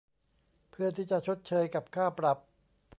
[0.69, 2.37] เพื่อที่จะชดเชยกับค่าปรับ